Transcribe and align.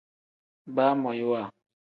Baamoyiwa. 0.75 1.41